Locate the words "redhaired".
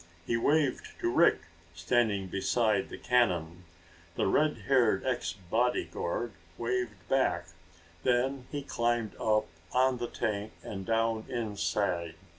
4.25-5.05